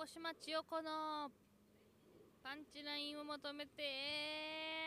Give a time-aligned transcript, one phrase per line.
[0.00, 1.30] 横島千代子の
[2.42, 4.79] パンチラインを求めて。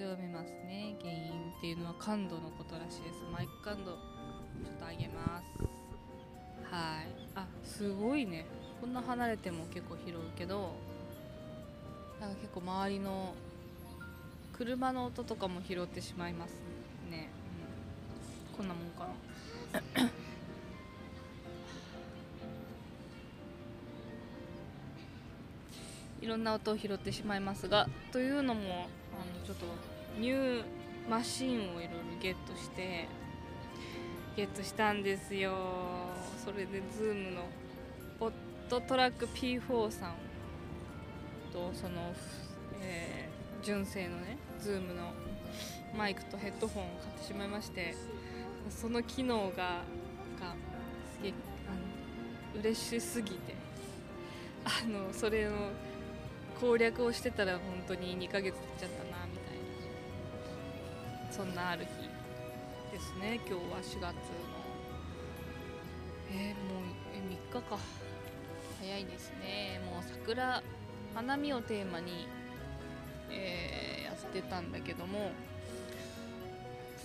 [0.00, 3.20] 強めますね原因っていうのは感度のことらしいです。
[3.30, 3.98] マイク感度ちょ
[4.70, 6.72] っと上げます。
[6.74, 7.06] はい。
[7.34, 8.46] あすごいね。
[8.80, 10.72] こんな離れても結構拾うけど
[12.18, 13.34] なんか結構周りの
[14.54, 16.52] 車の音とかも拾ってしまいます
[17.10, 17.28] ね、
[18.50, 19.29] うん、こんなもんかな。
[26.30, 29.66] ろんな音を拾ってしまいますがというのもあのちょっと
[30.18, 30.64] ニュー
[31.08, 31.88] マシンをいろいろ
[32.22, 33.08] ゲットして
[34.36, 35.52] ゲットしたんですよ。
[36.42, 37.42] それで Zoom の
[38.18, 38.32] ポッ
[38.68, 40.14] トトラック P4 さん
[41.52, 42.14] とその、
[42.80, 45.12] えー純正のね Zoom の
[45.96, 47.94] マイクとヘッドホンを買ってしまいまして
[48.70, 49.82] その機能が
[50.38, 50.54] か
[51.16, 51.34] すげえ
[51.68, 53.54] あの嬉しすぎて
[54.64, 55.50] あのそれの
[56.60, 59.54] 攻略をしてたら本当に2ヶ月経っちゃったなみたい
[61.26, 61.32] な。
[61.32, 62.08] そんなある日
[62.92, 64.12] ですね今日は4月の。
[66.32, 66.82] えー、もう
[67.14, 67.18] え
[67.56, 67.78] 3日か。
[68.80, 69.80] 早いですね。
[69.84, 70.62] もう桜
[71.14, 72.26] 花見をテーマに、
[73.30, 75.30] えーやってたんだけども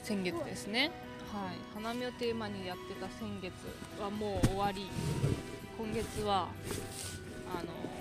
[0.03, 0.91] 先月ですね。
[1.33, 1.57] はい。
[1.73, 3.53] 花見をテーマにやってた先月
[3.99, 4.87] はもう終わり。
[5.77, 6.47] 今月は
[7.49, 7.94] あの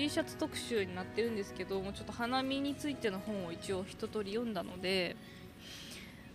[0.00, 5.14] T シャツ特集になってるんですけどもちょっと花見についての本を一応一通り読んだので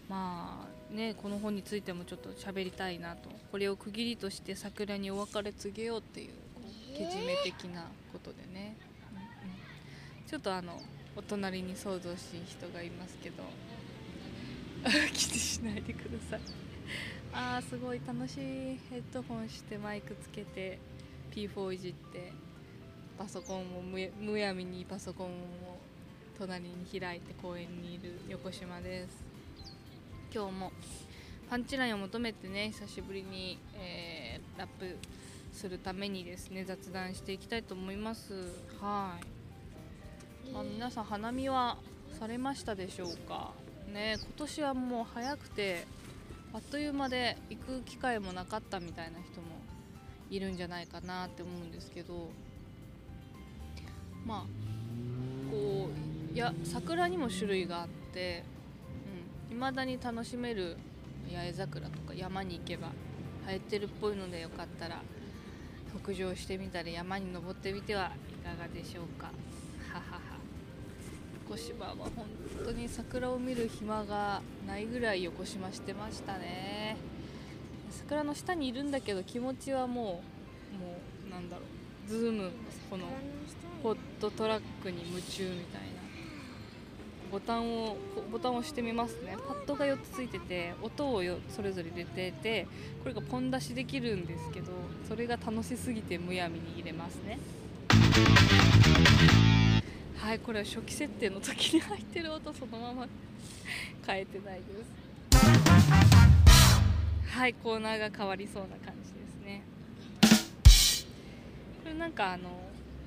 [0.07, 3.27] まあねこの本についてもちょっと喋りたいなと。
[3.51, 6.31] これを区切りとして桜にお別れ告げようっていうう
[6.95, 8.77] けじめ的なことでね、
[9.11, 9.25] うんうん。
[10.27, 10.79] ちょっとあの
[11.15, 13.43] お隣に想像しい人がいますけど。
[15.11, 16.41] 気にしないでください。
[17.33, 18.37] あーすごい楽しい
[18.91, 20.77] ヘッドホンしてマイクつけて
[21.31, 22.45] P4 いじって。
[23.17, 25.31] パソコンもむやむやみにパソコンを
[26.37, 29.23] 隣に開いて公園にいる横島です。
[30.33, 30.71] 今日も
[31.49, 34.97] パンチラインを求めてね久しぶりに、えーラップ
[35.51, 38.33] するためにですね雑談していきたいと思います。
[38.81, 39.17] は
[40.45, 40.51] い。
[40.51, 41.77] まあ、皆さん花見は
[42.19, 43.51] されましたでしょうか？
[43.91, 45.85] ね今年はもう早くて
[46.53, 49.47] あっという間で行く機会もなかったみたいな人も
[50.29, 52.29] いるんじゃないかなって思うんですけど
[54.25, 54.41] まあ
[55.51, 55.89] こ
[56.31, 58.43] ういや桜にも種類があって
[59.51, 60.77] いま、未だに楽しめる
[61.31, 62.91] 八重桜とか山に行けば
[63.45, 65.01] 生えてるっぽいのでよかったら
[66.03, 68.11] 北上してみたり山に登ってみては
[68.43, 69.27] いかがでしょうか。
[69.93, 70.35] ははは
[71.47, 72.25] 横島は本
[72.65, 76.97] 当に桜を見る暇がないぐらい横島してましたね
[77.91, 80.34] 桜の下にいるんだけど気持ちはもう
[82.07, 82.51] ズーム
[82.89, 83.05] この
[83.83, 85.87] ポッドトラックに夢中みたいな。
[87.31, 87.97] ボタンを
[88.31, 89.35] ボタンを押してみますね。
[89.47, 92.67] パッドが4つついてて音をそれぞれ入れてて
[93.01, 94.71] これがポン出しできるんですけど
[95.07, 97.39] それが楽しすぎてむやみに入れますね。
[100.17, 103.07] はいこれは初期設定の時に入ってる音そのまま。
[104.05, 105.05] 変えてないです。
[107.27, 108.94] はいコーナーが変わりそうな感じ。
[111.97, 112.49] なんかあの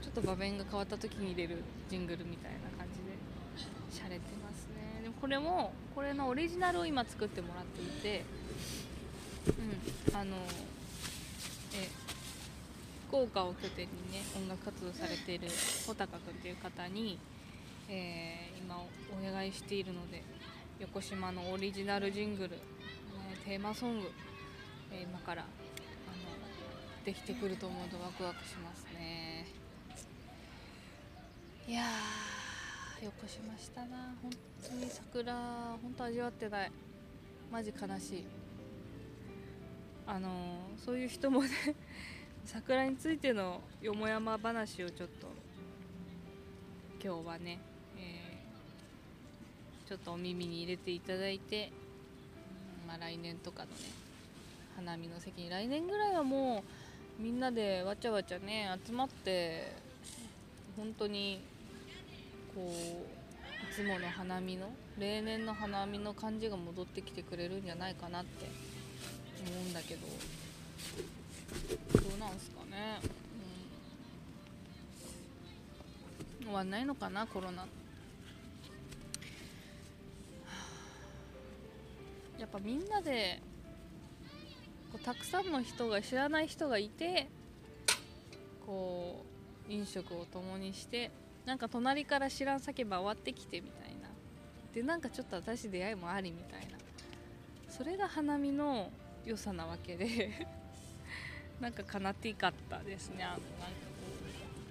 [0.03, 3.17] ちょっと場面が変わった時に入れるジングルみたいな感じで
[3.91, 5.03] 洒落てますね。
[5.03, 8.25] でもこれもこれのオリジナルを今作ってもらっていて
[10.11, 10.37] うんあの
[11.75, 11.89] え
[13.09, 15.49] 福岡を拠点にね音楽活動されている
[15.87, 17.19] 穂高君という方に、
[17.89, 20.23] えー今お願いしているので
[20.79, 22.57] 横島のオリジナルジングル、ね
[23.47, 24.11] テーマソング、
[24.93, 28.78] えー今からあのできてくると思うとワクワクします。
[28.99, 29.47] ね。
[31.67, 34.15] いやー横島したな。
[34.23, 34.31] 本
[34.67, 35.35] 当に桜
[35.83, 36.73] 本当味わってない。
[37.51, 38.25] マジ悲しい。
[40.07, 41.49] あのーそういう人もね
[42.47, 45.27] 桜についてのよもやま話をちょっと
[47.05, 47.59] 今日はね、
[47.99, 51.73] えーちょっとお耳に入れていただいて、
[52.87, 53.77] まあ、来年とかのね
[54.77, 56.63] 花見の席に来年ぐらいはもう
[57.19, 59.73] みんなでわちゃわちゃね集まって
[60.77, 61.41] 本当に
[62.55, 68.49] こういつもの花見の例年の花見の感じが戻ってきてくれるんじゃないかなって
[69.51, 70.07] 思うんだけど。
[71.49, 73.01] どうなんすかね、
[76.41, 77.67] うん、終わんないのかなコロナ。
[82.39, 83.41] やっぱみんなで
[84.93, 87.29] こうたくさんの人が知らない人がいて
[88.65, 89.25] こ
[89.69, 91.11] う飲食を共にして
[91.45, 94.09] なんか隣から知らん叫ば終わってきてみたいな。
[94.75, 96.79] でなんかちょっと私出会いもありみたいな。
[97.71, 98.91] それが花見の
[99.25, 100.47] 良さなわけで
[101.61, 103.25] なんかかなっていかったですね。
[103.25, 104.03] あのなんかこ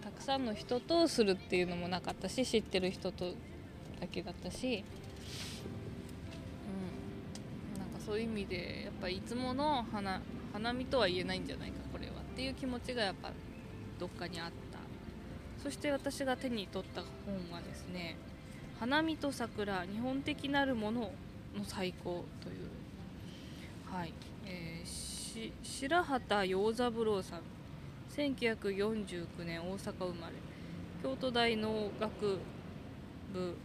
[0.02, 3.34] うたくさんの人とするっていうのもなかったし知ってる人と
[4.00, 4.84] だけだったし。
[8.07, 10.21] そういう意味でやっぱいつもの花
[10.54, 13.31] 花見とは言えないんじゃないかこれはっていう気持ちがやっぱ
[14.00, 14.77] どっかにあった。
[15.62, 18.15] そして私が手に取った本はですね
[18.80, 22.69] 「花見と桜日本的なるものの最高」という。
[23.92, 24.13] はい、
[24.45, 27.42] えー、白畑陽三郎さん。
[28.15, 30.33] 1949年大阪生まれ。
[31.04, 32.39] 京都大農学
[33.33, 33.56] 部、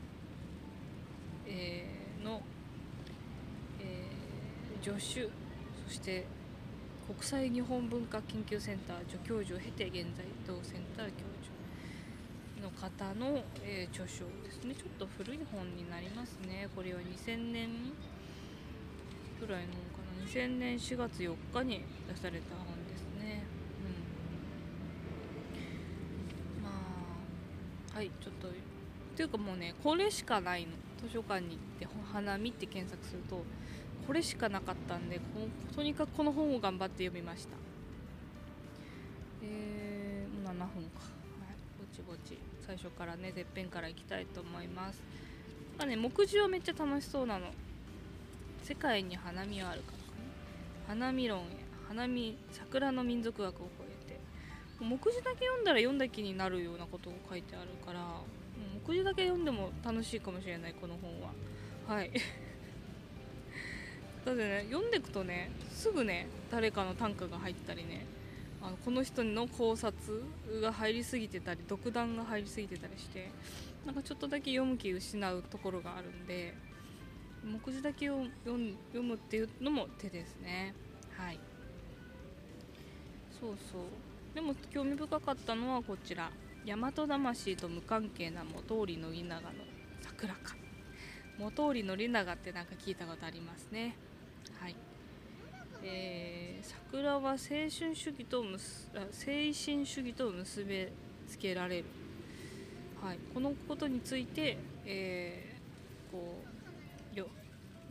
[1.46, 2.42] えー、の
[4.82, 5.30] 助手
[5.86, 6.26] そして
[7.06, 11.52] 国際日本文化研究センター助教授を経て現在同センター教授
[12.62, 14.74] の方の、えー、著書ですね。
[14.74, 16.68] ちょっと古い本になりますね。
[16.76, 17.68] これは2000年
[19.40, 19.78] ぐらいのか
[20.20, 20.26] な。
[20.26, 23.44] 2000年4月4日に出された本ですね。
[26.58, 26.62] うん。
[26.62, 26.70] ま
[27.94, 28.10] あはい。
[28.20, 28.48] ちょっと
[29.16, 30.72] というかもうねこれしかないの。
[31.02, 33.42] 図書館に行って「花見」って検索すると
[34.06, 35.20] これしかなかったんで
[35.74, 37.56] とにかくこの本を頑張って読みました。
[39.42, 40.84] えー、7分か、はい、
[41.78, 42.38] ぼちぼち。
[42.64, 45.02] 最初からねてっぺんからいきたいと思います。
[45.78, 47.46] あね目次はめっちゃ楽しそうなの。
[48.62, 50.24] 世界に花見はあるかとかね
[50.86, 51.42] 花見論へ。
[51.88, 54.20] 花見桜の民族学を超えて。
[54.80, 58.00] 目次だけ読んだら読んだ気になるようなことを書いてあるから
[58.86, 61.30] 目次だけ読んでも楽しいかもしれないこの本は。
[61.86, 62.10] はい。
[64.24, 68.06] だってね読んでいくとねすぐね誰かの短歌が入ったりね
[68.62, 70.22] あのこの人の考察
[70.60, 73.30] が入りすぎてたり独断が入りすぎてたりして
[73.84, 76.54] なんかちょっとだけ読む気失うところがあるんで
[77.44, 78.56] 目次だけを読
[79.02, 80.74] むっていうのも手ですね。
[81.16, 81.40] はい。
[83.40, 83.82] そうそう。
[84.32, 86.30] でも興味深かったのはこちら。
[86.64, 89.48] 大和魂と無関係な元織宣長の
[90.00, 90.54] 桜か
[91.36, 93.96] 元織宣長ってなんか聞いたことありますね。
[94.60, 94.76] はい。
[95.84, 100.86] えー、桜は青春主義とむす精神主義と結び
[101.28, 101.84] つけられる、
[103.02, 106.38] はい、このことについて、えー、こ
[107.14, 107.26] うよ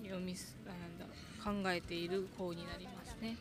[0.04, 3.36] 読みあなんだ考えている方になりますね。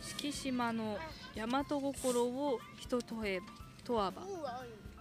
[0.00, 0.98] 敷島の
[1.34, 3.40] 大和心を人とえ
[3.84, 4.22] とわば。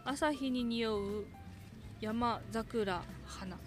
[0.05, 1.25] 朝日に匂う
[2.03, 3.55] 山桜花。
[3.55, 3.59] っ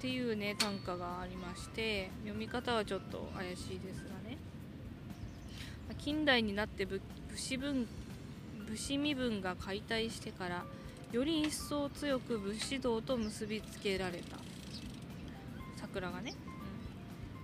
[0.00, 4.38] ていうね短歌がありまして読み方はちょっと怪しいですがね。
[5.98, 7.02] 近代になって武
[7.36, 7.86] 士文
[8.66, 10.64] 武士身分が解体してから
[11.12, 14.38] より一層強く武士道と結びつけられた。
[15.76, 16.32] 桜がね、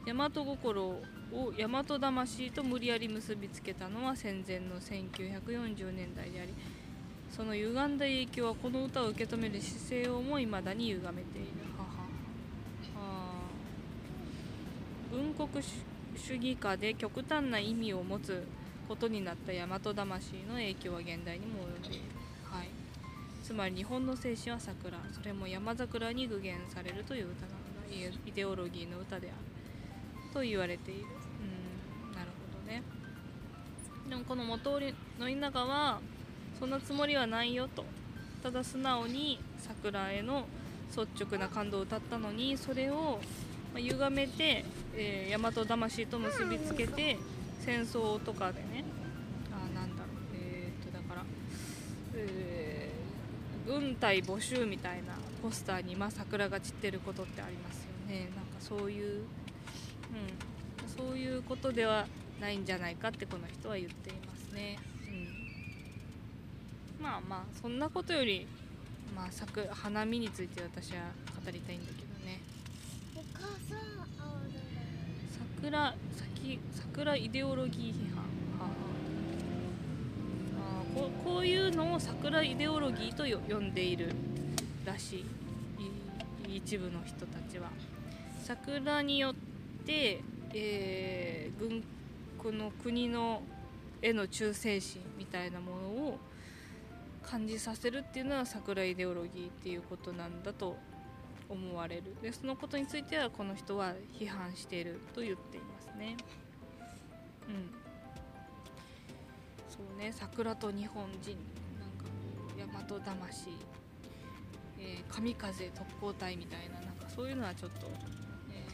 [0.06, 1.02] うん、大和心を
[1.58, 6.54] 大和魂と無理やり結びつけたのは戦前の1940年代であり
[7.30, 11.48] その歪んだ影響はこの歌を受け止める姿勢をも未だに歪めている。
[15.10, 15.48] 文国
[16.16, 18.46] 主義下で極端な意味を持つ
[18.88, 22.04] ことになった大和魂の影響は現代にも及んでいる、
[22.44, 22.68] はい、
[23.42, 24.96] つまり日本の精神は桜。
[25.12, 28.18] それも山桜に具現されるという歌なのだ。
[28.26, 29.36] イデオロギーの歌である。
[30.32, 31.00] と言われている。
[31.00, 32.14] うん。
[32.14, 32.82] なるほどね。
[34.08, 36.00] でもこの元織の稲川は
[36.60, 37.84] そんなつもりはないよと。
[38.42, 40.46] ただ素直に桜への
[40.90, 43.20] 率直な感動を歌ったのにそれを
[43.76, 44.64] 歪めて、
[44.94, 47.18] えー、大和魂と結びつけて
[47.60, 48.84] 戦争とかでね
[49.52, 51.24] あなんだろうえー、っとだから、
[52.14, 58.28] えー、軍隊募集みたいなポスターに、ま、桜が散ってることってありますよね。
[58.34, 59.26] なんかそういう、うん、
[60.88, 62.06] そういうことでは
[62.40, 64.78] ないんじゃないかってこの人は言っていますね、
[67.00, 68.46] まあまあそんなことより
[69.16, 70.98] まあ桜花見について私は
[71.44, 72.40] 語りたいんだけどね。
[73.16, 73.90] お母さん
[75.60, 78.24] 桜先桜イデオロギー批判。
[78.58, 78.70] は
[80.58, 84.12] ああーこうこういうのを桜イデオロギーとよ呼んでいる
[84.84, 86.52] らしい。
[86.52, 87.70] い一部の人たちは。
[88.44, 89.34] 桜によっ
[89.86, 90.22] て、
[90.54, 91.82] えー軍
[92.38, 93.42] この国の
[94.00, 95.79] への忠誠心みたいなものを
[97.30, 100.76] 感じさせるっていうのは桜イデオロギーっていうことなんだと
[101.48, 102.16] 思われる。
[102.22, 106.16] でそのことについてはこの人は批判していると言っていますね。
[107.48, 107.70] うん。
[109.68, 110.12] そうね。
[110.12, 111.36] 桜と日本人
[111.78, 112.10] なんかこ
[112.56, 112.60] う
[112.92, 113.50] 大和魂、
[114.78, 117.86] えー神風特攻隊みたいななんかそういうのはちょっと、
[118.50, 118.64] え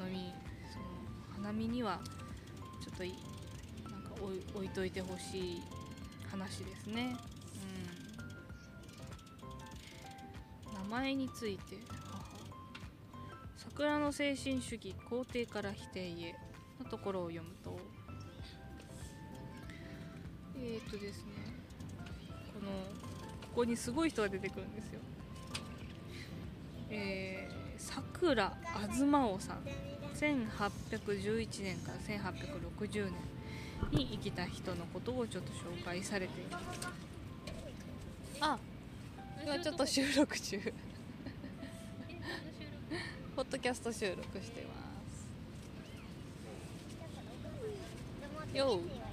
[0.00, 0.32] ー飲み
[0.72, 0.84] その
[1.36, 2.00] 花見には
[2.82, 3.14] ちょっとい
[3.84, 5.62] なんか置い置いといてほしい
[6.30, 7.16] 話ですね。
[10.72, 11.76] 名前について。
[13.56, 16.34] 桜の精神主義肯定から否定へ。
[16.78, 17.78] のところを読むと。
[20.56, 21.32] えー、っとですね。
[22.52, 22.70] この
[23.48, 25.00] ここにすごい人が出てくるんですよ。
[26.90, 29.58] えー、さくらあずまおさん。
[30.14, 33.12] 1811年から1860年
[33.90, 37.13] に生きた人のことをちょっと紹介されています。
[39.44, 40.58] 今ちょっと収録中。
[43.36, 44.72] ポッドキャスト収録してま
[48.54, 48.56] す。
[48.56, 49.03] よう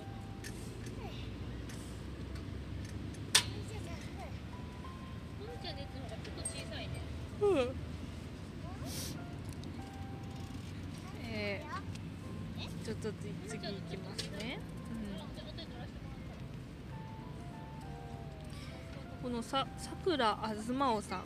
[20.11, 21.21] ささくらあずまおさん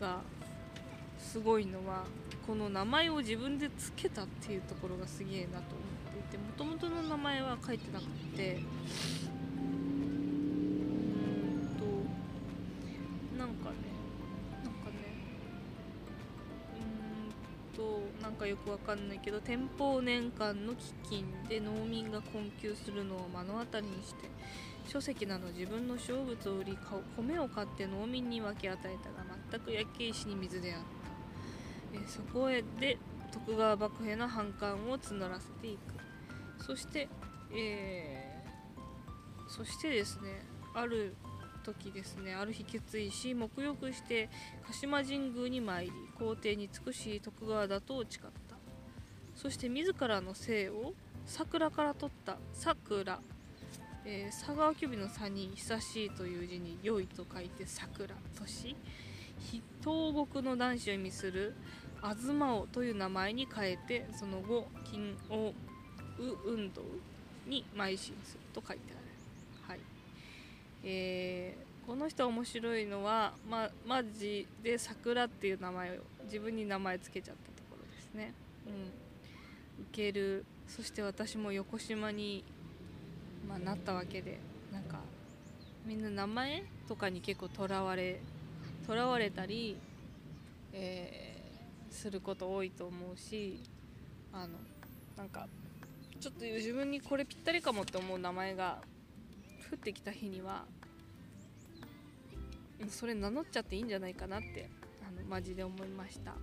[0.00, 0.20] が
[1.18, 2.04] すごいのは
[2.46, 5.62] この名前を自分で付けたっていうところがすげえなと思っ
[6.12, 8.04] ていてもともとの名前は書いてなく
[8.36, 8.62] てうん
[11.80, 11.84] と
[13.36, 13.76] なんかね
[14.62, 14.92] なんかね
[17.72, 24.30] うんとなんかよくわかんないけど天保年間の飢饉で農民が困窮するのを目の当たりにして
[24.88, 26.78] 書籍など自分の小物を売り
[27.16, 32.98] 米を買って農民に分け与えたが全く焼け石に水であった、えそこへで
[33.32, 36.64] 徳川幕府への反感を募らせていく。
[36.64, 37.08] そして、
[37.54, 38.38] えー
[39.48, 40.42] そしてですね
[40.74, 41.16] ある
[41.64, 44.28] 時ですねある日決意し沐浴して
[44.66, 48.56] 鹿島神宮に参り皇帝に尽くし徳川打倒を誓った。
[49.34, 52.38] そして自らの姓を桜から取った。
[52.52, 53.20] 桜。
[54.10, 58.74] えー佐川急便の「佐」に「久しい」という字に「良い」と書いて「桜」とし
[59.80, 61.54] 東国の男子を意味する
[62.00, 65.52] 「東王」という名前に変えてその後金王
[66.18, 66.82] う運動
[67.46, 68.98] に邁進すると書いてある。
[69.68, 69.80] はい。
[70.84, 78.34] えーこの人面白いのはまマジで桜っていう名前を自分に名前つけちゃったところですね。
[78.66, 78.70] う
[79.80, 79.84] ん。
[79.84, 80.44] 受ける。
[80.66, 82.44] そして私も横島に
[83.48, 84.38] まあ、なったわけで
[84.72, 84.98] なんか
[85.86, 88.20] みんな名前とかに結構とらわれ
[88.86, 89.76] とらわれたり、
[90.72, 91.38] えー
[91.90, 93.60] すること多いと思うし
[94.32, 94.48] あの
[95.16, 95.48] なんか
[96.20, 98.78] ちょっと自分にこれぴったりかもって思う名前が
[99.72, 100.64] 降ってきた日には
[102.80, 104.68] うんそれ名乗っちゃっていいんじゃないかなって
[105.02, 106.34] あのマジで思いました。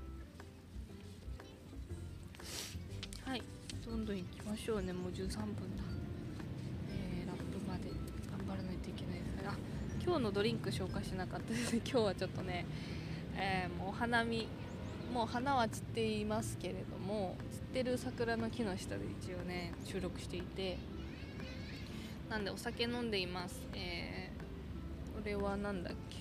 [3.30, 3.42] はい。
[3.86, 4.92] どんどん行きましょうね。
[4.92, 5.30] もう13分
[5.78, 5.84] だ
[6.92, 7.90] えーラップまで
[8.30, 9.56] 頑張らないといけないですあ
[10.04, 11.76] 今日のドリンク紹介しなかったです。
[11.86, 12.66] 今日はちょっとね、
[13.36, 14.48] えーもうお花見
[15.14, 20.78] もう花は散っていますけれども散ってる桜の木の下で一応ね収録していて
[22.30, 23.62] なんでお酒飲んでいます。
[23.74, 26.18] えー、これはなんだっけ？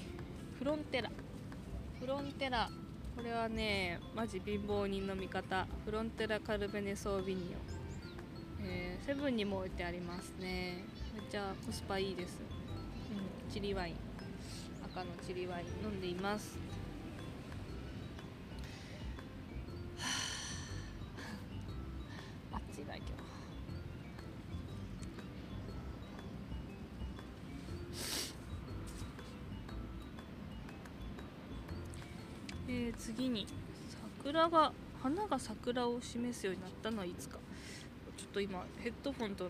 [0.58, 1.10] フロンテラ。
[1.98, 2.70] フロンテラ。
[3.16, 5.66] これはねマジ貧乏人の味方。
[5.84, 8.66] フロンテラカルベネソービニオン。
[8.66, 10.84] えーセブンにも置いてありますね。
[11.14, 12.40] めっちゃコスパいいです、
[13.12, 13.94] うん、チリワイン。
[14.84, 15.66] 赤のチリワイン。
[15.84, 16.58] 飲んでいます。
[19.96, 20.08] は
[22.58, 23.12] あ暑いな今日
[32.66, 33.46] えー次に
[34.24, 37.38] 桜が花が桜を示すようになったのはいつか。
[38.16, 39.48] ちょっと今ヘッドフォンと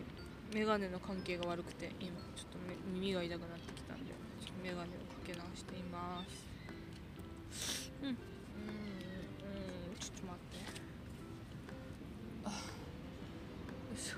[0.54, 2.58] メガネの関係が悪くて今ちょっと
[2.94, 4.86] 耳が痛くなってきたんでちょっとメガネをか
[5.26, 6.24] け直していま
[7.50, 7.90] す。
[8.00, 8.08] うん。
[8.08, 8.16] うんうん
[9.98, 10.62] ちょっと待って。
[12.44, 12.54] あよ
[13.96, 14.16] いしょ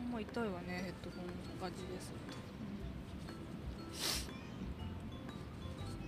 [0.00, 2.16] あんま痛いわねヘッドホンの感じですと、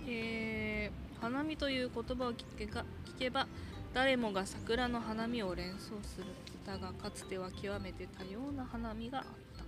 [0.09, 3.47] えー、花見という言葉を聞けが聞けば
[3.93, 6.25] 誰もが桜の花見を連想する。
[6.67, 9.25] だがかつては極めて多様な花見があっ
[9.57, 9.63] た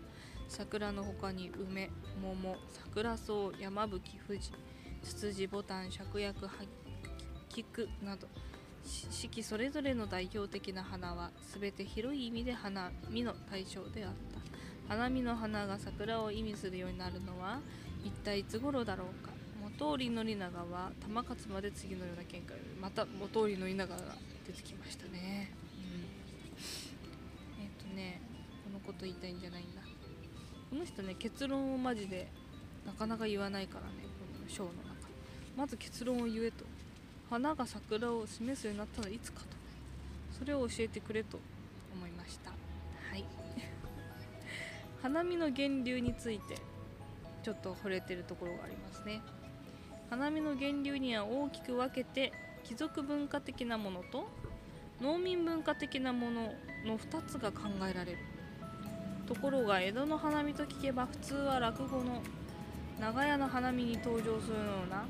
[0.49, 1.89] 桜の他に梅
[2.21, 4.51] 桃桜草山吹富士
[5.01, 6.49] ツツジボタン芍薬
[7.47, 8.27] 菊など
[8.83, 14.39] 四季それぞれの代表的な花は全て広い意味で花見の対象であった。
[14.89, 17.59] 花見の花が桜を意味するようになるのは
[18.03, 19.31] 一体いつ頃だろうか。
[19.61, 22.57] 元織宣長は玉勝まで次のような見解。
[22.57, 24.01] をまた元織宣長が
[24.47, 25.28] 出てきましたね、
[28.99, 29.81] こと言いたいんじゃないんだ。
[30.69, 32.27] この人ね結論をマジで
[32.85, 35.07] なかなか言わないからねこの章の中。
[35.55, 36.65] まず結論を言えと。
[37.29, 39.45] 花が桜を示すようになったのはいつかと。
[40.37, 41.39] それを教えてくれと。
[41.95, 42.51] 思いました。
[42.51, 42.55] は
[43.15, 43.23] い。
[45.01, 46.55] 花見の源流について
[47.43, 49.21] ちょっと惚れてるところがありますね。
[50.09, 54.27] 花見の源流には大きく分けて貴族文化的なものと
[54.99, 56.53] 農民文化的なもの
[56.85, 58.28] の2つが考えられる。
[59.29, 62.23] ところが江戸の花見と聞けば普通は落語の
[62.99, 65.05] 長屋の花見に登場するような。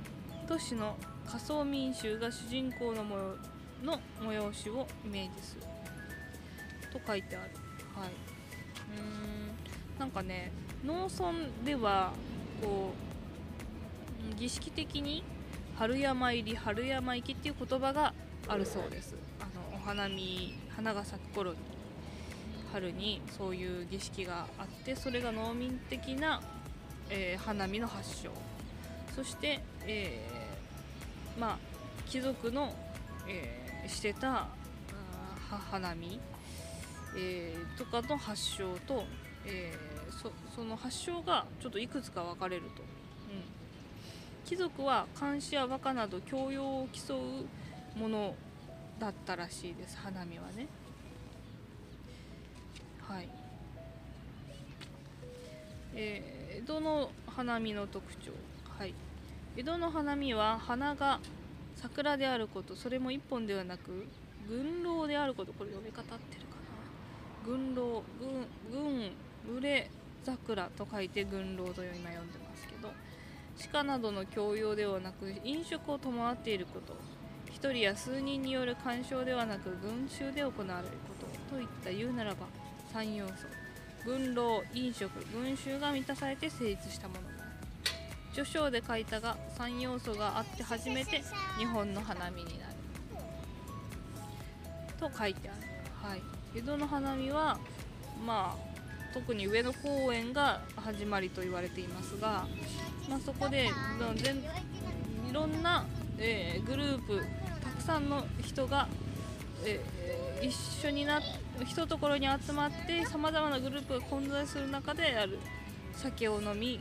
[0.45, 3.37] 都市の仮想民衆が主人公の模様
[3.81, 5.61] の催しをイメージする。
[6.91, 7.51] と書いてある。
[7.95, 8.09] はい。
[8.09, 9.99] うーん。
[9.99, 10.51] なんかね
[10.83, 11.31] 農村
[11.63, 12.11] では
[12.61, 12.91] こ
[14.33, 15.23] う儀式的に
[15.77, 18.13] 春山入り春山行きっていう言葉が
[18.49, 19.15] あるそうです。
[19.39, 21.68] あのお花見花が咲く頃に。
[22.71, 26.41] 春にそういう儀式があってそれが農民的な、
[27.09, 28.31] えー花見の発祥。
[29.15, 31.57] そして、えーまあ
[32.07, 32.73] 貴族の、
[33.27, 34.47] えーしてた
[35.71, 36.19] 花見、
[37.17, 39.03] えとかの発祥と、
[39.45, 39.73] え
[40.21, 42.77] そその発祥がちょっといくつか分かれると、うん、
[44.45, 48.35] 貴族は監視や和歌など教養を競うもの
[48.99, 50.67] だったらしいです花見はね。
[53.09, 53.29] はい。
[55.95, 58.31] えー江戸の花見の特徴。
[58.77, 58.93] はい。
[59.55, 61.19] 江戸の花見は花が
[61.75, 64.05] 桜であることそれも一本ではなく
[64.47, 66.57] 群狼であることこれ読み方合ってるか
[67.45, 67.45] な？
[67.45, 69.11] 群狼群群
[69.53, 69.89] 群れ
[70.23, 72.91] 桜と書いて群狼と今読んでますけど
[73.71, 76.93] 鹿などの教養ではなく飲食を伴っていること
[77.47, 80.63] 一人や数人による鑑賞ではなく群衆で行われる
[81.07, 81.13] こ
[81.49, 82.47] とといった言うならば
[82.93, 83.33] 3要素。
[84.05, 85.09] 群狼飲食。
[85.33, 87.21] 群衆が満たされて成立したもの。
[87.21, 87.27] だ
[88.33, 91.21] 序章で書いたが3要素があって初めて
[91.57, 92.79] 日本の花見になる。
[94.99, 95.61] と書いてある、
[96.09, 96.21] はい、
[96.55, 97.57] 江戸の花見は
[98.25, 102.45] まあ特に上野公園が始まりと言われていますが、
[103.09, 103.69] まあ、そこで
[105.29, 105.85] いろんな、
[106.17, 107.21] えーグループ
[107.63, 108.87] たくさんの人が、
[110.41, 110.55] 一
[110.87, 111.21] 緒になっ
[111.61, 115.39] 一ところに集まってさまざまなグループが混在する中である
[115.93, 116.79] 酒を飲み、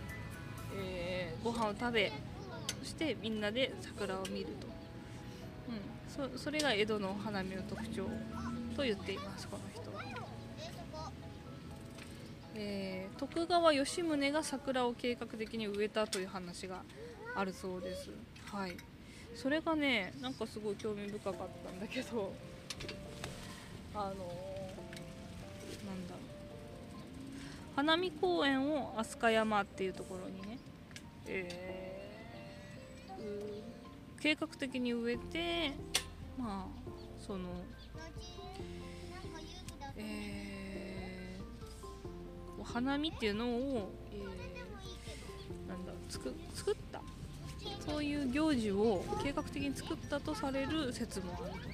[0.77, 2.11] えーご飯を食べ
[2.81, 4.67] そしてみんなで桜を見ると、
[6.21, 8.05] うん、そそれが江戸の花見の特徴
[8.75, 11.12] と言っていますこの人は。
[12.57, 16.83] えー徳川吉宗が桜を計画的に植えたという話が
[17.35, 18.11] あるそうです。
[18.47, 18.77] はい、
[19.35, 22.33] それがねなんかすごい興味深かったんだけど
[24.01, 24.15] あのー
[25.87, 27.75] なんだろう。
[27.75, 30.59] 花見公園を飛鳥山っていうところにね、
[31.27, 33.23] えー。
[33.23, 33.63] う
[34.21, 35.73] 計画的に植えて
[36.39, 37.49] まあその
[39.97, 47.01] えー花見っていうのを、えーなんだつく作った。
[47.85, 51.69] そういう行事を計画的に作ったとされる説もあると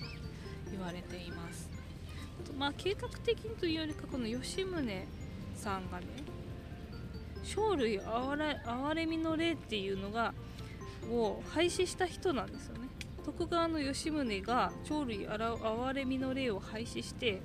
[0.70, 1.63] 言われています。
[2.58, 5.06] まあ計画的にというよりかこの吉宗
[5.54, 6.06] さんがね
[7.42, 10.32] 生類憐れ憐れみの霊っていうのが
[11.10, 12.88] を廃止した人なんですよね。
[13.24, 17.40] 徳川の吉宗が生類憐れみの霊を廃止して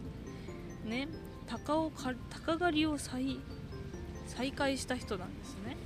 [0.85, 1.07] ね
[1.47, 3.39] 鷹をか鷹狩りを再
[4.27, 5.77] 再開した人なんですね、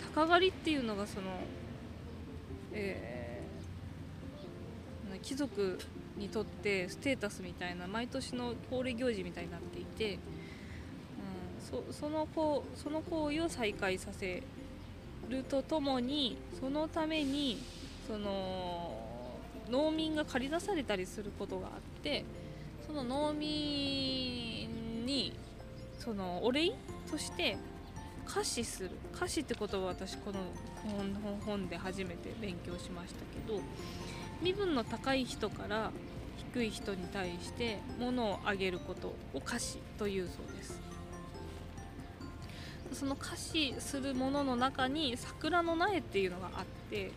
[0.00, 1.26] うん、鷹狩りっていうのがその
[2.72, 3.16] えー
[5.26, 5.78] 貴族
[6.16, 10.20] にとってステータスみたいな毎年の恒例行事みたいになっていて、うん、
[11.60, 14.42] そそのこその行為を再開させ
[15.28, 17.62] るとともにそのために
[18.06, 18.96] その
[19.68, 22.24] 農民が駆り出されたりすることがあって
[22.86, 25.32] その農民に
[25.98, 26.72] そのお礼
[27.10, 27.56] として
[28.28, 28.90] 歌詞する。
[29.14, 30.38] 歌詞って言葉は私この
[31.44, 33.60] 本で初めて勉強しましたけど
[34.42, 35.90] 身分の高い人から
[36.54, 40.80] 低い人に対して物をあげることを歌詞というそうです。
[42.92, 47.10] その歌詞するものの中に桜の苗っていうのがあって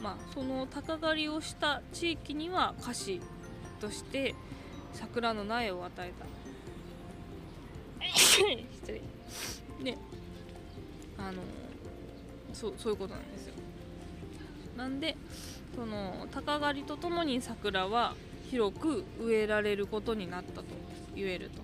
[0.00, 3.20] まあその鷹狩りをした地域には歌詞
[3.80, 4.34] として
[4.92, 6.26] 桜の苗を与えた。
[8.16, 8.42] 失
[8.88, 9.00] 礼。
[9.82, 9.98] で
[11.18, 11.42] あの
[12.52, 13.54] そうそういうことなんですよ。
[14.76, 15.16] なんで
[15.74, 18.14] その鷹狩りとともに桜は
[18.50, 20.64] 広く植えられることになったと
[21.14, 21.62] 言えると。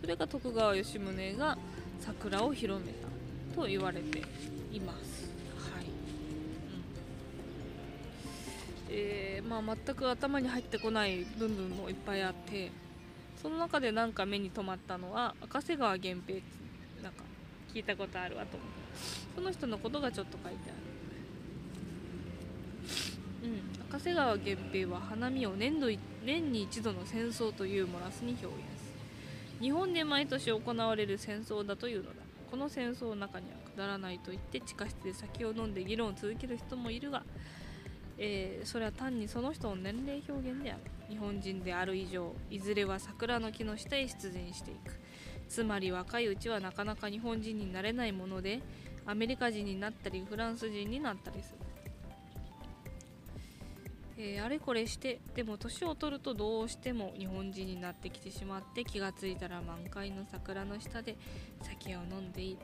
[0.00, 1.56] それが徳川吉宗が
[2.00, 3.08] 桜を広めた
[3.60, 4.22] と言われて
[4.72, 5.30] います。
[5.74, 5.90] はい、うん。
[8.90, 12.70] えー、まあ、全く頭に入ってこない部分もいっぱいあって
[13.40, 16.40] その中でなんか目に留まったのは赤瀬川源平
[17.02, 17.22] なんか
[17.72, 18.74] 聞いたことあるわと思って
[19.34, 20.85] その人のことがちょっと書いてある
[23.46, 23.82] うん。
[23.88, 25.88] 赤瀬川源平は花見を年度
[26.24, 29.60] 年に一度の戦争というモラスに表現する。
[29.60, 32.16] 日本で毎年行われる戦争だというのだ。
[32.50, 37.24] この戦争の中にはくだらないと言って地下室で酒を飲んで議論を続ける人もいるが、
[38.18, 40.80] えー、それは単にその人の年齢表現である。
[41.08, 44.98] 日本人である以上いずれは桜の木の下へ出陣していく。
[45.48, 48.60] つまり若いうちはなかなか日本人になれないもので
[49.06, 51.58] アメリカ人になったりフランス人になったりする、
[54.18, 61.16] えー、あれこれしてでも年を取るとどうしても日本人になってきてしまって気がついたら満開の桜の下で
[61.62, 62.58] 酒を飲んでいる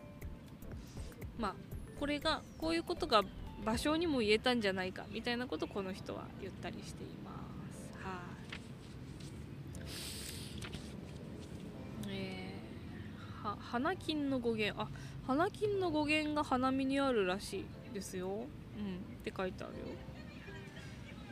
[1.39, 1.55] まあ
[2.01, 3.23] これがこういうことが
[3.65, 7.33] 場所にも言えたんじゃないかみたいなことをこの人は言ったりしていま
[7.73, 8.21] すは
[12.11, 14.89] い、えー、は花金の語源あ
[15.27, 17.59] 花金の語源が花見にあるらし
[17.91, 18.29] いですよ。
[18.29, 18.47] うん、っ
[19.23, 19.85] て書いてあるよ。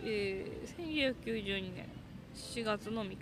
[0.05, 1.89] えー、1992年
[2.35, 3.19] 4月の3日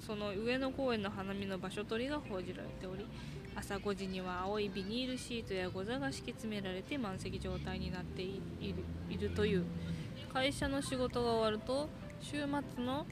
[0.00, 3.06] その上野公園の花見の場所取りが報じられており
[3.54, 8.40] 朝5時には青いビニールシートやゴザが敷き詰められて満席状態になってい
[8.72, 9.64] るいるという。
[10.32, 11.88] 会社の仕事が終わると
[12.20, 12.36] 週
[12.76, 13.04] 末の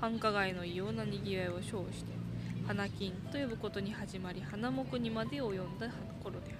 [0.00, 2.12] 繁華街の異様なにぎわいを称して
[2.64, 5.88] 花金と呼ぶことに始まり花木にまで及んだ
[6.22, 6.56] 頃である、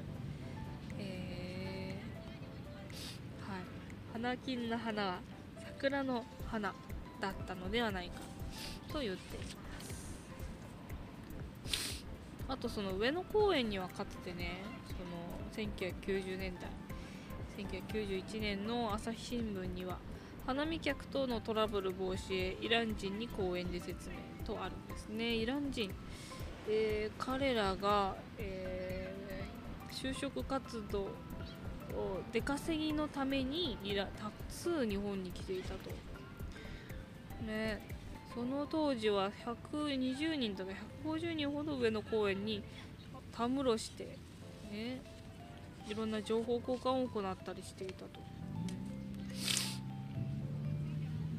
[0.98, 3.62] えー、はい、
[4.12, 5.18] 花金の花は
[5.80, 6.74] 桜の花
[7.22, 8.20] だったのではないか
[8.92, 9.46] と言っていま
[9.80, 10.20] す
[12.48, 14.92] あとその上野公園にはかつてねそ
[15.64, 16.68] の1990年代
[17.64, 19.96] 1991年の朝日新聞には
[20.46, 25.34] 花見客とのトラブル防止へイラン人に公園で説明とあるんですね。
[25.34, 25.90] イラン人、
[26.68, 31.08] えー、彼らが、えー、就職活動
[32.32, 35.90] 出稼ぎのためにいら多数日本に来ていたと
[37.46, 37.80] ね
[38.34, 40.72] その当時は120人とか
[41.04, 42.62] 150人ほど上の公園に
[43.32, 44.16] たむろして
[44.70, 45.02] ね
[45.88, 48.20] いろんな情報交換を行ったりしていたと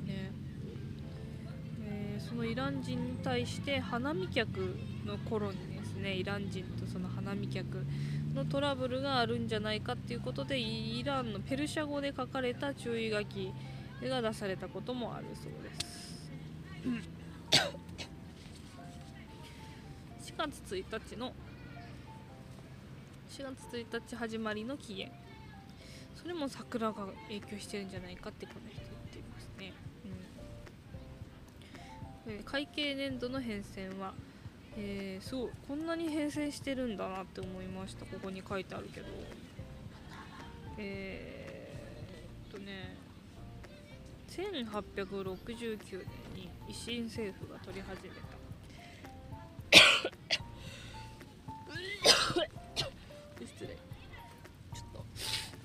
[0.05, 0.31] ね。
[1.85, 7.85] えそのイラン人に対して花見客の頃にですねイラン人とその花見客
[8.33, 13.51] のトラブルがあるんじゃないかっていうことでイランのペルシャ語で書かれた注意書き
[14.03, 16.31] が出されたこともあるそうです。
[20.33, 21.33] 4月1日の
[23.29, 25.11] 4月1日始まりの期限
[26.19, 28.91] それも桜が影響してるんじゃないかってこの人
[32.27, 34.13] えー、会計年度の変遷は、
[34.77, 38.05] えー、すごいこんなに変遷してるんだなって思いました。
[38.05, 39.07] ここに書いてあるけど。
[40.77, 42.95] えー、っとね
[44.29, 48.15] 1869年に維新政府が取り始めた。
[53.45, 53.75] 失礼。
[53.75, 55.05] ちょっと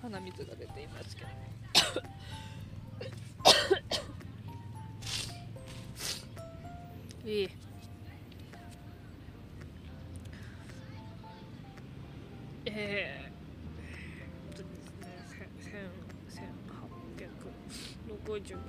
[0.02, 1.28] 鼻水が出ていますけど。
[1.30, 1.65] い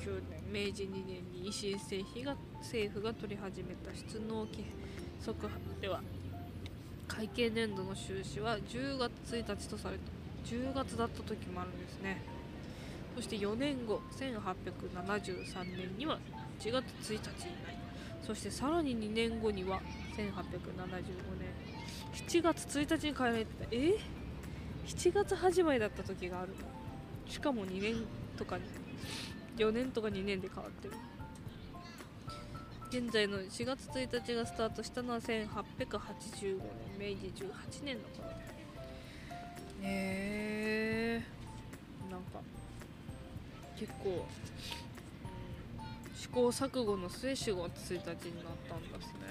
[0.08, 4.63] 19年明治2年に維新政府が政府が取り始めた出納規
[5.20, 5.50] 則
[5.82, 6.02] では
[7.10, 10.04] 会計年度の収支は10月1日とされた
[10.46, 12.22] 10月だった時もあるんですね。
[13.15, 16.20] そして4年後1873年には
[16.60, 17.78] 1月1日になり
[18.26, 19.82] そしてさらに2年後には
[20.15, 20.22] 1875
[21.39, 21.50] 年。
[22.13, 23.98] 7月1日に帰られてたえ
[24.86, 26.56] ？7月始まりだった時があるの。
[27.30, 27.96] しかも2年
[28.38, 28.63] とかに。
[29.63, 30.93] 4年とか2年で変わってる。
[32.89, 36.60] 現在の4月1日がスタートしたのは1885
[36.98, 38.30] 年明治18年の頃。
[39.82, 41.24] へえ。
[42.10, 42.39] なんか
[43.78, 44.88] 結構、うん
[46.17, 49.28] 試行錯誤の末4月1日になったんですね。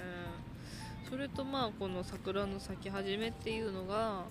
[1.10, 4.22] それとまあこの桜の咲き始めっていうのが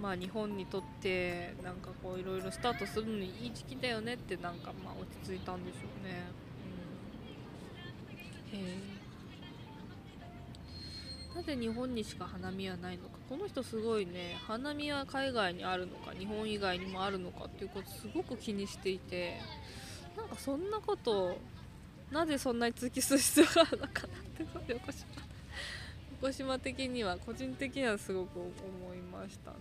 [0.00, 6.24] まあ日本にとってなんかこういろいろスタートするのにいい時期だよねってなんかまあ落ち着いたんでしょうね、
[8.52, 9.00] うん、へえ
[11.34, 13.10] なぜ日本にしか花見はないのか。
[13.28, 14.36] この人すごいね。
[14.48, 16.12] 花見は海外にあるのか。
[16.12, 19.38] 日本以外にもあるのかっていうことすごく気にしていて。
[20.16, 21.38] なんかそんなこと
[22.10, 25.06] なぜそんなに突きする必要があるのかなって横島
[26.20, 29.56] 横島的には個人的にはすごく思いましたね。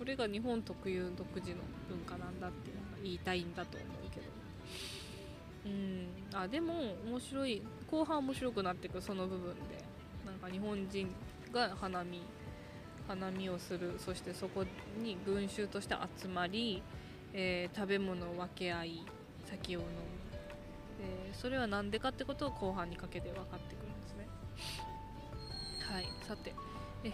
[0.00, 4.26] これが日本特有独自の文化なんだっていうのが言いたいんだと思うけど。
[5.66, 6.08] うん。
[6.32, 6.72] あでも
[7.06, 7.60] 面白い。
[7.90, 9.84] 後半面白くなっていくその部分で。
[10.24, 11.14] なんか日本人
[11.52, 12.22] が花見
[13.06, 13.96] 花見をする。
[13.98, 14.64] そしてそこ
[15.02, 16.82] に群衆として集まり、
[17.34, 19.04] えー、食べ物を分け合い
[19.44, 19.92] 酒を飲む。
[21.28, 24.26] でそれは何でかってことを後半にかけて分かってくるんですね。
[25.92, 26.06] はい。
[26.26, 26.54] さて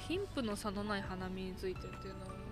[0.08, 2.45] 貧富の差のない花見についてっていうのは、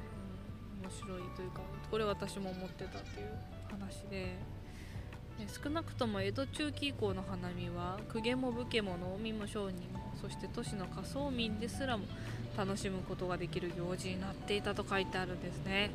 [0.85, 3.39] 面白いというかこれ私も思ってたっていう
[3.71, 4.37] 話で。
[5.63, 12.05] 少なくとも江戸中期以降の花見は公家も武家も農民も商人もそして都市の仮想民ですらも
[12.57, 15.91] 楽しむことができる行事になっていたと書いてあるんですね。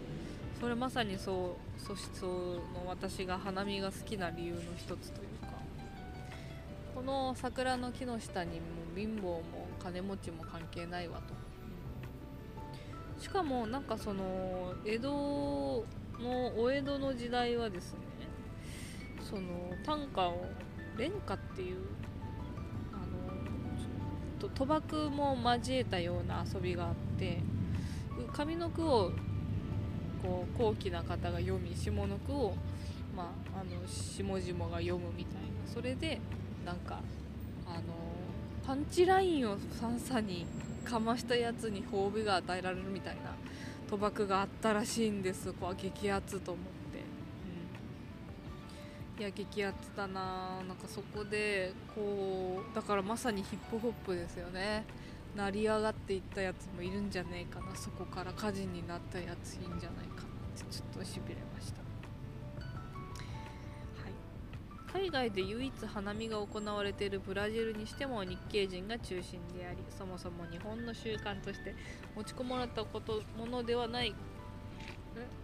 [0.59, 5.53] それまさにそう素質の私が花見が好きな理由の一つというか。
[6.93, 9.41] この桜の木の下にも貧乏も
[9.81, 11.33] 金持ちも関係ないわと、
[13.19, 15.83] しかもなんかその江戸の
[16.57, 17.99] お江戸の時代はですね
[19.21, 19.41] その
[19.85, 20.45] 短歌を
[20.97, 21.77] 連歌っていう
[22.93, 22.97] あ
[24.43, 27.41] の賭博も交えたような遊びがあって
[28.33, 29.11] 上の句を
[30.23, 32.53] こう高貴な方が読み下の句を、
[33.15, 35.49] まあ、あの下々が読むみたいな。
[35.73, 36.19] それで
[36.65, 36.99] なんか
[37.65, 37.81] あの
[38.65, 40.45] パンチラインを3差に
[40.89, 43.35] かましたやつに褒美が与えられるみたいな
[43.89, 45.53] 賭博があったらしいんです。
[45.53, 46.99] こう激アツと思って、
[49.17, 50.61] うん、いや激アツだな。
[50.67, 54.85] なんかそこでこうだからまさにヒップホップですよね。
[55.35, 57.75] 成り上がっていったやつもいるんじゃねえかな。
[57.75, 61.78] そこから火事になったやついいんじゃないかなってちょっとしびれました、
[64.91, 71.75] 海外で唯一花見が行われているブラジルにしても日系人が中心でありそもそも日本の習慣として
[72.15, 74.15] 持ち込まれたことものではない。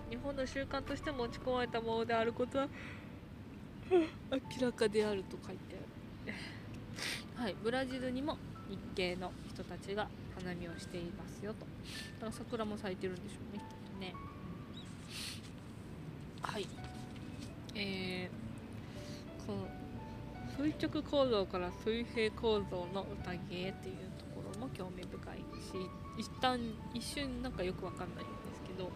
[0.10, 2.68] 日本の習慣として持ち込まれたものであることは？
[3.92, 6.34] 明らかであると書いてある。
[7.44, 7.56] はい。
[7.64, 8.38] ブラジルにも
[8.70, 11.60] 日系の人たちが花見をしていますよと。
[11.62, 13.64] だから桜も咲いてるんでしょうね
[14.08, 14.14] ね、
[16.42, 16.68] はい。
[17.76, 18.30] え
[20.66, 26.60] 垂直構造から水平構造の宴っていうところも興味深いし一旦
[26.92, 28.90] 一瞬なんかよくわかんないんですけど。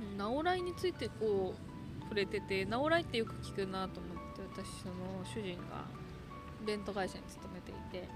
[0.00, 0.16] うん。
[0.16, 5.84] 直来についてこう触れてて直来ってよく聞くなと思って私その主人が
[6.66, 8.08] レント会社に勤めていて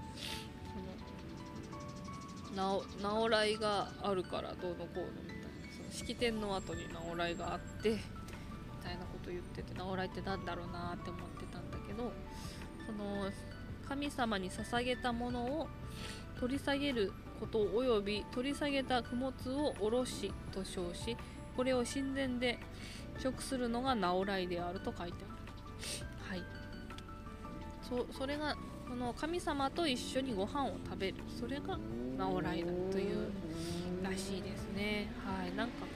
[2.49, 5.43] その直来があるからどうのこうのみたいな
[5.77, 8.22] その式典の後に直来があって
[9.23, 12.11] こと言ってて直来ってなんだろうなって思ってたんだけど
[12.85, 13.31] その
[13.87, 15.67] 神様に捧げたものを
[16.39, 21.15] 取り下げることおよび取り下げた供物を下ろしと称し
[21.55, 22.59] これを神前で
[23.19, 25.35] 食するのが直来であると書いてあ
[26.29, 26.29] る。
[26.29, 26.43] はい。
[27.87, 28.55] そそれが
[28.89, 31.17] この神様と一緒にご飯を食べる。
[31.39, 31.77] それが
[32.17, 33.27] 直来だという
[34.03, 35.11] らしいですね。
[35.23, 35.55] はい。
[35.55, 35.87] なんかこ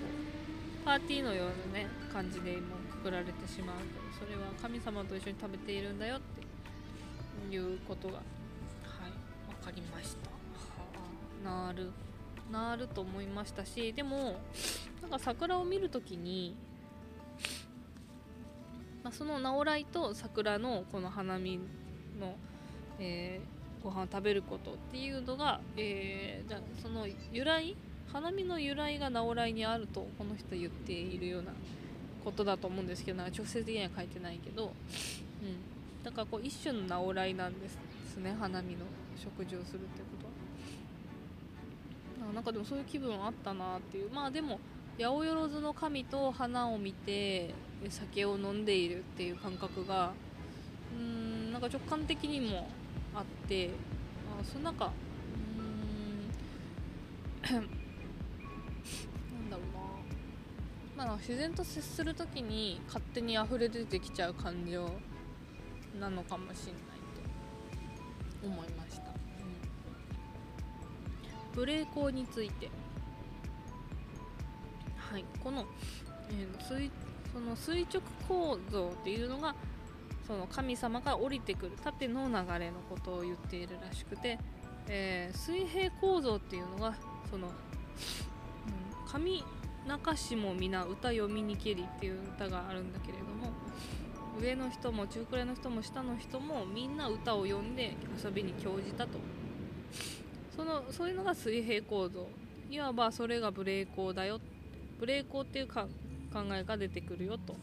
[0.82, 6.20] うパーティーのようなね感じでもくくられてしまうけどそれは神様と一緒に食べているんだよっ
[7.50, 8.24] ていうことがはい
[9.62, 10.30] 分かりました。
[10.30, 10.36] は
[11.46, 11.68] あ。
[11.68, 11.92] なる
[12.52, 14.40] なると思いましたしでも
[15.02, 16.56] なんか桜を見るときに
[19.04, 21.62] まあ、その直来と桜のこの花見
[22.20, 22.36] の、
[23.00, 23.40] え
[23.82, 27.78] ご飯を食べることっていうのが、えーじゃあその由来
[28.12, 31.54] 花見の由来が直来にあるとこの人言っているような
[32.28, 37.78] ことだと思うんですけど直接的には書いてないけど、うん、だからこう一種の直来なんです
[38.18, 38.80] ね花見の
[39.16, 40.06] 食事をするってこ
[42.20, 42.26] と。
[42.26, 44.10] はあなんかでもそういう気分あったなっていう。
[44.12, 44.60] まあでも
[45.00, 47.54] 八百万の神と花を見て
[47.90, 50.12] 酒を飲んでいるっていう感覚が
[50.94, 52.68] うーんなんか直感的にも
[53.16, 53.70] あって
[54.42, 54.92] あそのなんか
[57.44, 57.87] うーん。
[60.98, 64.90] まあ自然と接する時に勝手に溢れ出てきちゃう感情
[66.00, 66.82] なのかもしれない
[68.42, 69.12] と思いました、うん、
[71.54, 72.70] ブレーコーについて。
[75.12, 75.24] はい。
[75.42, 75.66] この、
[76.30, 76.92] えー垂
[77.34, 79.54] その垂直構造っていうのが
[80.26, 84.40] その神様が降りてくる縦の流れのことを言っているらしくて、
[84.88, 86.96] えー水平構造っていうのが
[87.30, 87.54] その、うん、
[89.08, 89.44] 神
[89.88, 93.54] 中しも皆歌読みにけりっていう歌があるんだけれども
[94.39, 99.17] 上の人も中くらいの人も下の人もみんな歌を読んで遊びに興じたと。
[100.56, 102.28] そのそういうのが水平構造。
[102.69, 104.39] いわばそれがブレーコだよ。
[105.00, 105.88] ブレーコっていうか
[106.34, 107.56] 考えが出てくるよと。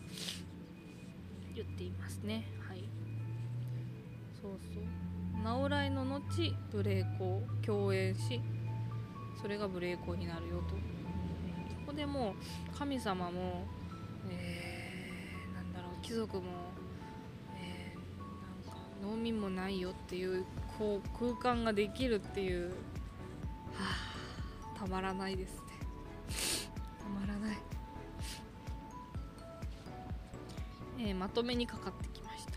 [1.55, 2.45] 言っていますね。
[2.67, 2.85] はい。
[4.41, 5.45] そうそう。
[5.45, 6.21] 直来の後
[6.73, 8.41] ブレーコ共演し
[9.41, 10.94] それがブレーコになるよと。
[11.95, 12.35] でも
[12.75, 13.67] う神様も、
[14.29, 16.43] えーなんだろう貴族も、
[17.57, 20.45] えーなんか農民もないよっていう
[20.79, 22.75] こう空間ができるっていうは
[24.77, 25.59] あたまらないですね。
[26.99, 27.57] たまらない。
[30.99, 32.53] えーまとめにかかってきました。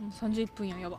[0.00, 0.98] もう31分ややば。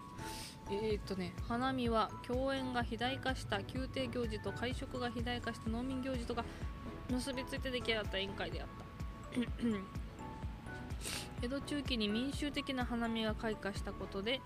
[0.72, 6.46] えー、っとね花見は共演が肥大化した宮廷行事と会食が肥大化した農民行事とが
[7.14, 8.84] 結びついて出来上がった宴会であった。
[11.46, 14.42] 江戸中期に民衆的な花見が開花したことで、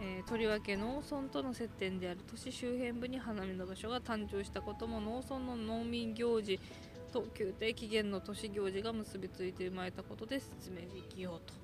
[0.00, 6.60] えーとりわけ農村との接点である都市周辺部に花見の場所が誕生したことも農村の農民行事
[7.12, 11.54] と宮廷起源の都市行事が結びついて生まれたことで説明できようと、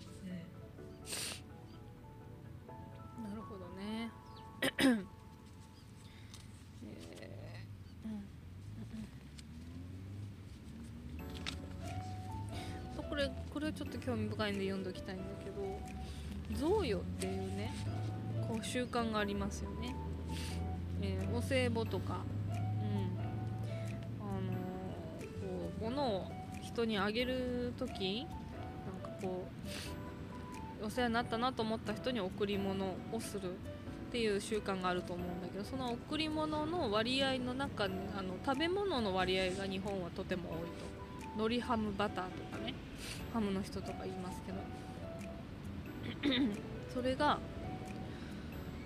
[3.22, 4.10] なるほどね
[13.64, 15.80] れちょっと興味深いんで読んでおきたいんだけど
[16.58, 17.74] 贈与っていうね
[18.48, 19.94] こう習慣がありますよね、
[21.00, 23.18] えーお歳暮とか、うん。
[24.20, 26.30] あのーこう物を
[26.62, 28.26] 人にあげる時
[29.02, 29.44] なんかこ
[30.82, 33.56] うお世話になったなと思った人に贈り物をするっ
[34.12, 40.94] ていう習慣があると思うんだけどその贈り物の割合の中にあの食べ物の割合が日本はとても多いと。
[41.36, 42.74] 海苔ハムバターとかね。
[43.32, 44.58] ハムの人とか言いますけど。
[46.92, 47.38] それが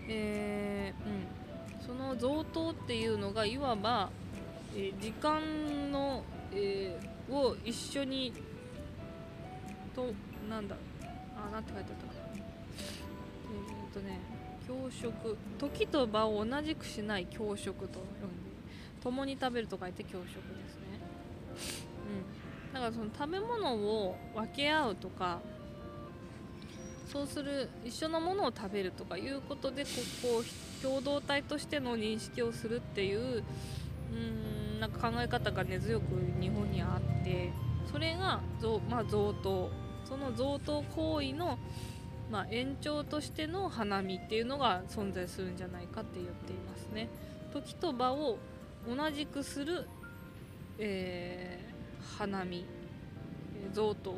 [0.09, 4.09] えーうん、その贈答っていうのがいわば、
[4.75, 8.33] えー時間の、えーを一緒に
[9.95, 10.15] と
[10.49, 10.77] なんだ
[11.37, 12.13] あなんて書いてあったか。
[12.15, 14.21] なえっとね
[14.67, 18.49] 教食時と場を同じくしない教食と呼んで
[19.03, 20.78] 共に食べると書いて教食です。
[22.73, 25.41] だからその食べ物を分け合うとか
[27.11, 29.89] そうする一緒のものを食べるとかいうことでこ
[30.23, 36.05] こう共同体としての認識をするっていううーんなんか考え方が根強く
[36.41, 37.51] 日本にあって
[37.91, 39.71] それが贈,、まあ、贈答
[40.05, 41.59] その贈答行為の、
[42.31, 47.09] まあ、延長としての花見っていうのが存在するんじゃないかって言っていますね。
[47.53, 48.39] 時と場を
[48.87, 49.89] 同じくする、
[50.79, 51.68] えー
[52.17, 52.65] 花見
[53.75, 54.15] 贈答。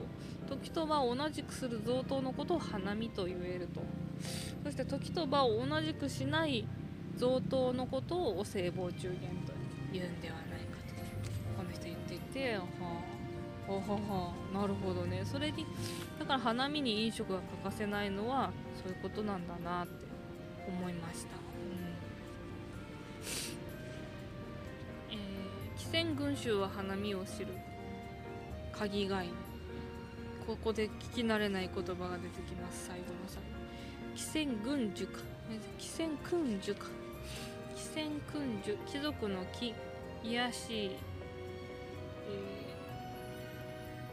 [0.48, 3.82] 時と場を同じくする贈答のことを花見と言えると。
[4.64, 6.66] そして時と場を同じくしない
[7.16, 9.52] 贈答のことをお歳暮中元と
[9.92, 10.94] 言うんではないかと。
[11.56, 12.64] この人言っていては。
[13.68, 14.32] あははは。
[14.52, 15.24] なるほどね。
[15.24, 15.64] それに
[16.18, 18.50] だから花見に飲食が欠かせないのは
[18.82, 20.06] そういうことなんだなって
[20.66, 21.38] 思いました、う
[25.14, 25.16] ん。
[25.16, 27.46] えー、汽船群衆は花見を知る。
[28.80, 29.28] 鍵がい
[30.46, 32.86] ここで聞き慣れない言葉が出てきます。
[32.88, 33.50] 最後の最後。
[34.16, 35.18] 汽船軍樹か。
[35.78, 36.86] 汽船君樹か。
[37.76, 38.78] 汽船君樹。
[38.90, 39.74] 貴族の木
[40.24, 42.70] 癒しい、えー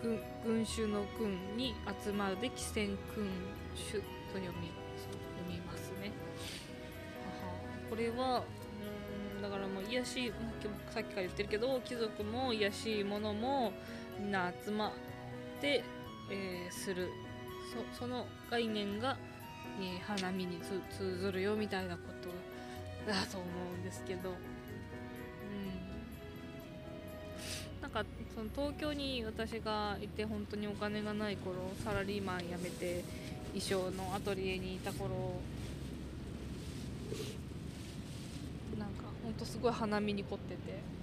[0.03, 3.29] 軍群衆の軍に集まるで汽船君
[3.73, 4.01] 主と
[4.33, 6.11] 読みそう読みますね。
[7.89, 8.43] これは
[9.35, 10.33] うんだからもう癒やしい
[10.93, 13.71] さっきから言ってるけど貴族も癒やしいものも
[14.19, 14.91] みんな集まっ
[15.61, 15.83] て、
[16.31, 17.09] えーする。
[17.93, 19.17] そその概念が、
[19.79, 22.29] えー花見に通ずるよみたいなこと
[23.11, 23.45] だと思
[23.75, 24.35] うんですけど、うん、
[27.81, 28.03] なんか
[28.33, 33.03] その東京に私がいて本当にお金がない頃サラリーマン辞めて
[33.53, 35.39] 衣装のアトリエにいた頃
[38.79, 40.97] なんかほんとすごい花見に凝ってて。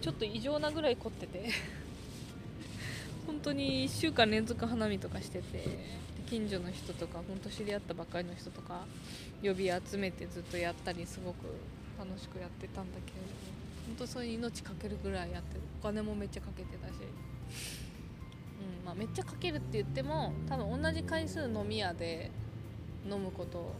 [0.00, 1.50] ちょっと異常なぐらい凝ってて。
[3.26, 6.02] 本当に1週間連続花見とかしてて。
[6.32, 8.86] 近所の人とか本当知り合ったばっかりの人とか
[9.42, 11.44] 呼び集めてずっとやったりすごく
[11.98, 13.26] 楽しくやってたんだけれど
[13.86, 22.30] 本当そういう命かけるぐらいやってるお金もめっちゃかけてたし、うんまあ、めっちゃかけるって言っても多分同じ回数飲み屋で
[23.06, 23.74] 飲むこと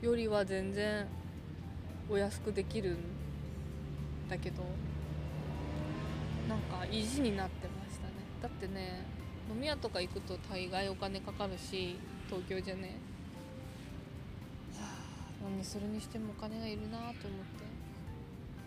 [0.00, 1.06] よりは全然
[2.08, 2.96] お安くできるん
[4.30, 4.62] だけど。
[6.52, 8.12] なんか意地になってましたね。
[8.42, 9.06] だってね
[9.50, 11.96] 飲み屋とか行くと大概お金かかるし
[12.26, 12.96] 東京じゃね。
[14.78, 17.22] はあ何するにしてもお金がいるなと思って。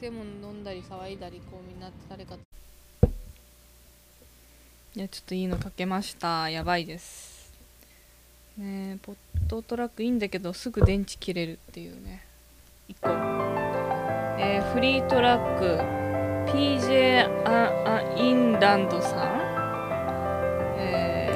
[0.01, 2.35] でも飲んだり騒いだりこうみんな誰か
[4.95, 6.49] いやちょっといいのかけました。
[6.49, 7.53] やばいです。
[8.57, 9.15] ねえポッ
[9.47, 12.25] トトラックいいんだけどすぐ電池切れるっていうね。
[12.89, 13.09] 1個、
[14.41, 16.04] えーフリートラック。
[16.47, 19.41] PJ アアインランドさん、
[20.77, 21.29] え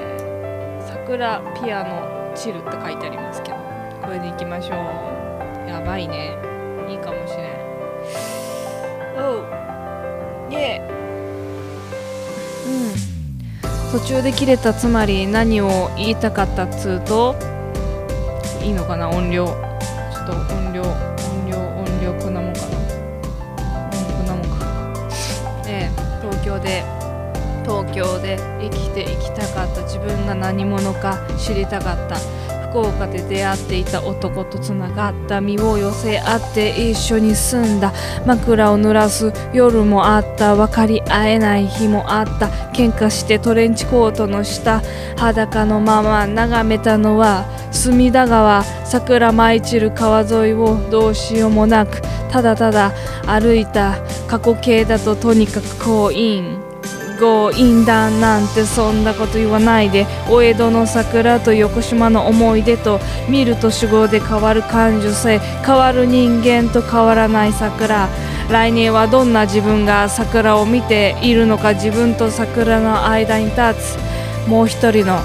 [0.81, 3.57] ー、桜ピアノチルって書いてありますけど
[4.01, 4.77] これでいきましょう。
[5.69, 6.35] やばいね。
[6.89, 7.47] いいかもしれん。
[9.17, 9.45] おう。
[10.51, 10.81] イエ
[12.65, 13.99] うん。
[13.99, 17.35] 途中で切れたつまり何を言いたかったっつうと
[18.63, 19.09] いいのかな？
[19.09, 19.45] 音量。
[19.45, 19.53] ちょ
[20.23, 21.18] っと音量。
[26.49, 26.83] 京で
[27.63, 29.83] 東京で生きていきたかった。
[29.83, 32.17] 自分が何者か知りたかった。
[32.69, 35.41] 福岡で出会っていた男とつながった。
[35.41, 37.93] 身を寄せ合って一緒に住んだ。
[38.25, 40.55] 枕を濡らす夜もあった。
[40.55, 42.47] 分かり合えない日もあった。
[42.73, 44.81] 喧嘩してトレンチコートの下。
[45.17, 48.63] 裸のまま眺めたのは隅田川。
[48.63, 52.01] 桜舞い散る川沿いをどうしようもなく。
[52.29, 52.93] ただただ
[53.25, 56.69] 歩いた過去形だととにかく強引
[57.19, 68.07] 強引だなんてそんなこと言わないでお江戸の桜と横島の思い出と見る年号で変わる感受性変わる人間と変わらない桜。
[68.49, 74.49] 来年はどんな自分が桜を見ているのか自分と桜の間に立つ。
[74.49, 75.19] もう一人の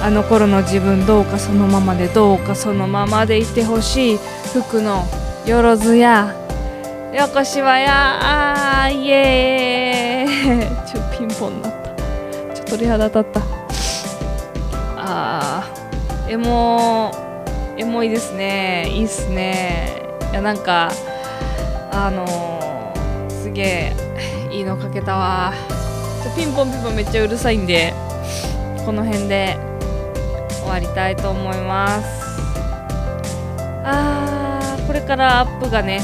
[0.00, 4.18] あの頃の自分どうかそのままでどうかそのままでいてほしい。
[4.52, 5.04] 服の
[5.44, 6.37] よろずや。
[7.18, 10.86] 横島やあイエーイ。
[10.86, 11.88] ちょピンポンになった。
[12.54, 13.40] ちょっと鳥肌立った。
[14.96, 17.10] あーエモ
[17.76, 18.86] エモいですね。
[18.90, 20.00] いいっすね。
[20.30, 20.92] いやなんか
[21.90, 23.92] あのー、すげえ
[24.52, 25.52] いいのかけたわ。
[26.22, 27.94] ちょピンポンピンポンめっちゃうるさいんで
[28.86, 29.58] この辺で
[30.60, 32.04] 終わりたいと思います。
[33.84, 36.00] あーこれからアップがね。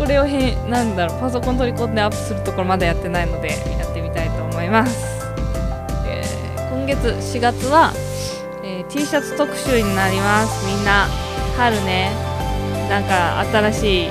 [0.00, 4.98] これをへなんだろうパソコン取り込んでアップするところまだやってないのでやってみたいと思います、
[6.06, 7.92] えー今月4月は、
[8.64, 10.66] えー T シャツ特集になります。
[10.66, 11.06] みんな
[11.56, 12.10] 春ね。
[12.88, 13.38] なんか
[13.72, 14.10] 新しい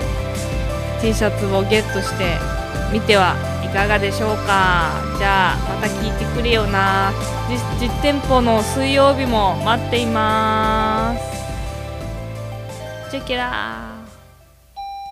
[1.01, 2.37] T シャツをゲットして
[2.93, 3.35] みては
[3.65, 4.91] いかがでしょうか。
[5.17, 7.11] じゃあまた聞いてくれよな。
[7.79, 11.15] 実店舗の水曜日も待っていま
[13.07, 13.11] す。
[13.11, 13.88] チェケラー。